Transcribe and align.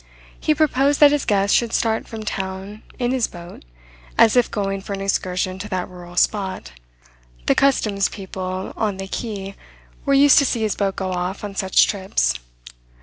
He 0.39 0.55
proposed 0.55 0.99
that 0.99 1.11
his 1.11 1.25
guest 1.25 1.53
should 1.53 1.73
start 1.73 2.07
from 2.07 2.25
town 2.25 2.81
in 2.97 3.11
his 3.11 3.27
boat, 3.27 3.63
as 4.17 4.35
if 4.35 4.49
going 4.49 4.81
for 4.81 4.93
an 4.93 5.01
excursion 5.01 5.59
to 5.59 5.69
that 5.69 5.87
rural 5.89 6.15
spot. 6.15 6.71
The 7.45 7.53
custom 7.53 7.93
house 7.97 8.09
people 8.09 8.73
on 8.75 8.97
the 8.97 9.07
quay 9.07 9.53
were 10.03 10.15
used 10.15 10.39
to 10.39 10.45
see 10.45 10.63
his 10.63 10.73
boat 10.75 10.95
go 10.95 11.11
off 11.11 11.43
on 11.43 11.53
such 11.53 11.85
trips. 11.87 12.33